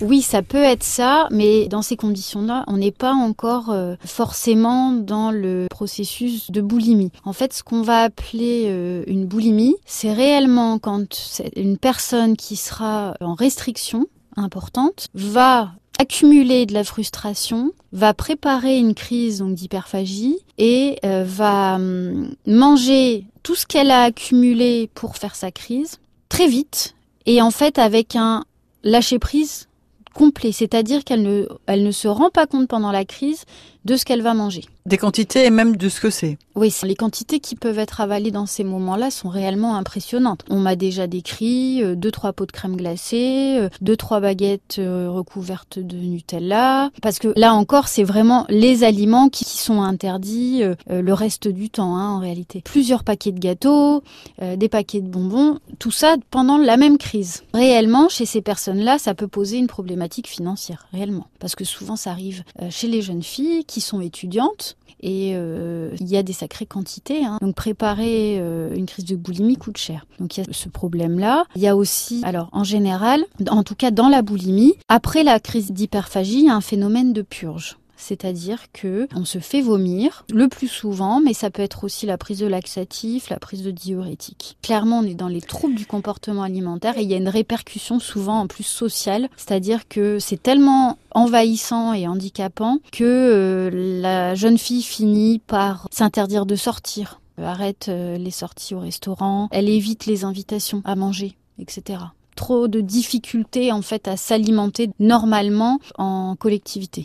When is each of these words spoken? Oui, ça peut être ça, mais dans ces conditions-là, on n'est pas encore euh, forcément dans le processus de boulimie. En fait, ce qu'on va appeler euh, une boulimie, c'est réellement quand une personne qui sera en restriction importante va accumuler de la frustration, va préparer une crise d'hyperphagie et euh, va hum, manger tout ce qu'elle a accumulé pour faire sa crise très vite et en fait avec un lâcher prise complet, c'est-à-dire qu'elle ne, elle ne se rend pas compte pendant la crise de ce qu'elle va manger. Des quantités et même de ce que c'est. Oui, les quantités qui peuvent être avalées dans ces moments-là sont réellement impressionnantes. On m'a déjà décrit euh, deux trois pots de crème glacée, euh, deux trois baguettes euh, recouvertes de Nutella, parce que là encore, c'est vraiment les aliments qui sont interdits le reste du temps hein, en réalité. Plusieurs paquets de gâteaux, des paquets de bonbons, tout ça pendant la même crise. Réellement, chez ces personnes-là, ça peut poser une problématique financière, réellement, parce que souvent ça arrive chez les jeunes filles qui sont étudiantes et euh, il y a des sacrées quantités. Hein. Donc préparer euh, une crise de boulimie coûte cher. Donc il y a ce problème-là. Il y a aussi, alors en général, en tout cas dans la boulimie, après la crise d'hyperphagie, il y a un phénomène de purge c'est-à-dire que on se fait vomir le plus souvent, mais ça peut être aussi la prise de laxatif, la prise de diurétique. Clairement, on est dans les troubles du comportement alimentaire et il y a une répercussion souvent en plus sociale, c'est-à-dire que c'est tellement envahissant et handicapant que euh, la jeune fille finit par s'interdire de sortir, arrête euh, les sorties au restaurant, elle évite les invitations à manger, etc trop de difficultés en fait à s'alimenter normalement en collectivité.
Oui, 0.00 0.22
ça 0.22 0.42
peut 0.42 0.62
être 0.62 0.82
ça, 0.82 1.28
mais 1.30 1.68
dans 1.68 1.82
ces 1.82 1.96
conditions-là, 1.96 2.64
on 2.68 2.78
n'est 2.78 2.90
pas 2.90 3.12
encore 3.12 3.70
euh, 3.70 3.96
forcément 4.04 4.92
dans 4.92 5.30
le 5.30 5.66
processus 5.70 6.50
de 6.50 6.60
boulimie. 6.60 7.12
En 7.24 7.32
fait, 7.32 7.52
ce 7.52 7.62
qu'on 7.62 7.82
va 7.82 8.02
appeler 8.02 8.64
euh, 8.68 9.04
une 9.06 9.26
boulimie, 9.26 9.76
c'est 9.84 10.12
réellement 10.12 10.78
quand 10.78 11.06
une 11.54 11.76
personne 11.76 12.36
qui 12.36 12.56
sera 12.56 13.14
en 13.20 13.34
restriction 13.34 14.06
importante 14.36 15.08
va 15.14 15.72
accumuler 15.98 16.64
de 16.64 16.72
la 16.72 16.82
frustration, 16.82 17.72
va 17.92 18.14
préparer 18.14 18.78
une 18.78 18.94
crise 18.94 19.42
d'hyperphagie 19.42 20.38
et 20.56 20.98
euh, 21.04 21.24
va 21.26 21.74
hum, 21.74 22.34
manger 22.46 23.26
tout 23.42 23.54
ce 23.54 23.66
qu'elle 23.66 23.90
a 23.90 24.04
accumulé 24.04 24.88
pour 24.94 25.18
faire 25.18 25.34
sa 25.34 25.50
crise 25.50 25.98
très 26.30 26.46
vite 26.46 26.94
et 27.26 27.42
en 27.42 27.50
fait 27.50 27.78
avec 27.78 28.16
un 28.16 28.44
lâcher 28.82 29.18
prise 29.18 29.68
complet, 30.14 30.52
c'est-à-dire 30.52 31.04
qu'elle 31.04 31.22
ne, 31.22 31.46
elle 31.66 31.82
ne 31.82 31.90
se 31.90 32.08
rend 32.08 32.30
pas 32.30 32.46
compte 32.46 32.68
pendant 32.68 32.92
la 32.92 33.04
crise 33.04 33.44
de 33.84 33.96
ce 33.96 34.04
qu'elle 34.04 34.22
va 34.22 34.34
manger. 34.34 34.64
Des 34.86 34.96
quantités 34.96 35.44
et 35.44 35.50
même 35.50 35.76
de 35.76 35.88
ce 35.88 36.00
que 36.00 36.08
c'est. 36.10 36.38
Oui, 36.56 36.74
les 36.82 36.94
quantités 36.94 37.38
qui 37.38 37.54
peuvent 37.54 37.78
être 37.78 38.00
avalées 38.00 38.30
dans 38.30 38.46
ces 38.46 38.64
moments-là 38.64 39.10
sont 39.10 39.28
réellement 39.28 39.76
impressionnantes. 39.76 40.42
On 40.48 40.58
m'a 40.58 40.74
déjà 40.74 41.06
décrit 41.06 41.82
euh, 41.82 41.94
deux 41.94 42.10
trois 42.10 42.32
pots 42.32 42.46
de 42.46 42.52
crème 42.52 42.76
glacée, 42.76 43.56
euh, 43.58 43.68
deux 43.82 43.96
trois 43.96 44.20
baguettes 44.20 44.76
euh, 44.78 45.08
recouvertes 45.10 45.78
de 45.78 45.96
Nutella, 45.96 46.90
parce 47.02 47.18
que 47.18 47.32
là 47.36 47.54
encore, 47.54 47.88
c'est 47.88 48.04
vraiment 48.04 48.46
les 48.48 48.82
aliments 48.82 49.28
qui 49.28 49.44
sont 49.44 49.82
interdits 49.82 50.62
le 50.88 51.12
reste 51.12 51.48
du 51.48 51.70
temps 51.70 51.96
hein, 51.96 52.10
en 52.10 52.18
réalité. 52.18 52.62
Plusieurs 52.64 53.04
paquets 53.04 53.32
de 53.32 53.38
gâteaux, 53.38 54.02
des 54.40 54.68
paquets 54.68 55.00
de 55.00 55.08
bonbons, 55.08 55.58
tout 55.78 55.90
ça 55.90 56.16
pendant 56.30 56.58
la 56.58 56.76
même 56.76 56.98
crise. 56.98 57.42
Réellement, 57.54 58.08
chez 58.08 58.26
ces 58.26 58.40
personnes-là, 58.40 58.98
ça 58.98 59.14
peut 59.14 59.28
poser 59.28 59.58
une 59.58 59.66
problématique 59.66 60.28
financière, 60.28 60.86
réellement, 60.92 61.26
parce 61.38 61.54
que 61.54 61.64
souvent 61.64 61.96
ça 61.96 62.10
arrive 62.10 62.42
chez 62.70 62.88
les 62.88 63.02
jeunes 63.02 63.22
filles 63.22 63.64
qui 63.64 63.80
sont 63.80 64.00
étudiantes 64.00 64.69
et 65.02 65.32
euh, 65.34 65.94
il 66.00 66.08
y 66.08 66.16
a 66.16 66.22
des 66.22 66.32
sacrées 66.32 66.66
quantités. 66.66 67.24
Hein. 67.24 67.38
Donc 67.40 67.54
préparer 67.54 68.38
euh, 68.38 68.74
une 68.74 68.86
crise 68.86 69.04
de 69.04 69.16
boulimie 69.16 69.56
coûte 69.56 69.78
cher. 69.78 70.06
Donc 70.18 70.36
il 70.36 70.40
y 70.40 70.42
a 70.48 70.52
ce 70.52 70.68
problème-là. 70.68 71.44
Il 71.56 71.62
y 71.62 71.68
a 71.68 71.76
aussi, 71.76 72.20
alors 72.24 72.48
en 72.52 72.64
général, 72.64 73.24
en 73.48 73.62
tout 73.62 73.74
cas 73.74 73.90
dans 73.90 74.08
la 74.08 74.22
boulimie, 74.22 74.74
après 74.88 75.24
la 75.24 75.40
crise 75.40 75.72
d'hyperphagie, 75.72 76.40
il 76.40 76.44
y 76.46 76.50
a 76.50 76.54
un 76.54 76.60
phénomène 76.60 77.12
de 77.12 77.22
purge 77.22 77.76
c'est-à-dire 78.00 78.72
que 78.72 79.08
on 79.14 79.24
se 79.24 79.38
fait 79.38 79.60
vomir 79.60 80.24
le 80.32 80.48
plus 80.48 80.68
souvent, 80.68 81.20
mais 81.20 81.34
ça 81.34 81.50
peut 81.50 81.62
être 81.62 81.84
aussi 81.84 82.06
la 82.06 82.18
prise 82.18 82.38
de 82.38 82.46
laxatif, 82.46 83.28
la 83.28 83.38
prise 83.38 83.62
de 83.62 83.70
diurétique. 83.70 84.56
Clairement, 84.62 85.00
on 85.00 85.04
est 85.04 85.14
dans 85.14 85.28
les 85.28 85.42
troubles 85.42 85.74
du 85.74 85.86
comportement 85.86 86.42
alimentaire 86.42 86.96
et 86.98 87.02
il 87.02 87.10
y 87.10 87.14
a 87.14 87.18
une 87.18 87.28
répercussion 87.28 88.00
souvent 88.00 88.40
en 88.40 88.46
plus 88.46 88.64
sociale, 88.64 89.28
c'est-à-dire 89.36 89.86
que 89.88 90.18
c'est 90.18 90.42
tellement 90.42 90.98
envahissant 91.14 91.92
et 91.92 92.06
handicapant 92.06 92.78
que 92.92 93.04
euh, 93.04 93.70
la 94.00 94.34
jeune 94.34 94.58
fille 94.58 94.82
finit 94.82 95.38
par 95.38 95.86
s'interdire 95.90 96.46
de 96.46 96.56
sortir, 96.56 97.20
arrête 97.38 97.86
euh, 97.88 98.16
les 98.18 98.30
sorties 98.30 98.74
au 98.74 98.80
restaurant, 98.80 99.48
elle 99.50 99.68
évite 99.68 100.06
les 100.06 100.24
invitations 100.24 100.82
à 100.84 100.94
manger, 100.96 101.36
etc 101.58 101.98
trop 102.40 102.68
de 102.68 102.80
difficultés 102.80 103.70
en 103.70 103.82
fait 103.82 104.08
à 104.08 104.16
s'alimenter 104.16 104.88
normalement 104.98 105.78
en 105.98 106.36
collectivité. 106.36 106.98